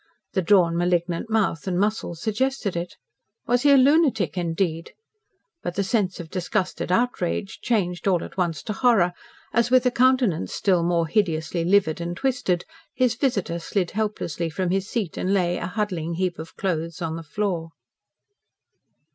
[0.33, 2.95] The drawn malignant mouth and muscles suggested it.
[3.45, 4.93] Was he a lunatic, indeed?
[5.61, 9.13] But the sense of disgusted outrage changed all at once to horror,
[9.53, 14.71] as, with a countenance still more hideously livid and twisted, his visitor slid helplessly from
[14.71, 17.69] his seat and lay a huddling heap of clothes on the floor.